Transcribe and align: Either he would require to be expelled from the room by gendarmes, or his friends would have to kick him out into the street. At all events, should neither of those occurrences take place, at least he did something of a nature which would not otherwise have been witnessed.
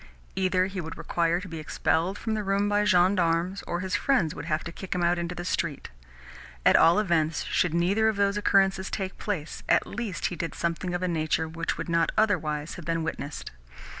Either 0.35 0.65
he 0.65 0.81
would 0.81 0.97
require 0.97 1.39
to 1.39 1.47
be 1.47 1.59
expelled 1.59 2.17
from 2.17 2.33
the 2.33 2.43
room 2.43 2.67
by 2.67 2.83
gendarmes, 2.83 3.63
or 3.67 3.81
his 3.81 3.95
friends 3.95 4.33
would 4.33 4.45
have 4.45 4.63
to 4.63 4.71
kick 4.71 4.95
him 4.95 5.03
out 5.03 5.19
into 5.19 5.35
the 5.35 5.45
street. 5.45 5.91
At 6.65 6.75
all 6.75 6.97
events, 6.97 7.43
should 7.43 7.75
neither 7.75 8.07
of 8.07 8.15
those 8.15 8.35
occurrences 8.35 8.89
take 8.89 9.19
place, 9.19 9.61
at 9.69 9.85
least 9.85 10.25
he 10.33 10.35
did 10.35 10.55
something 10.55 10.95
of 10.95 11.03
a 11.03 11.07
nature 11.07 11.47
which 11.47 11.77
would 11.77 11.87
not 11.87 12.11
otherwise 12.17 12.73
have 12.77 12.85
been 12.85 13.03
witnessed. 13.03 13.51